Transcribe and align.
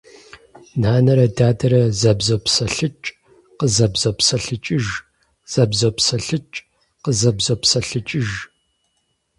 Нанэрэ 0.81 1.25
дадэрэ 1.37 1.81
зэблопсэлъыкӏ– 2.01 3.07
къызэблопсэлъыкӏыж, 3.59 4.85
зэблопсэлъыкӏ– 5.51 6.57
къызэблопсэлъыкӏыж. 7.03 8.29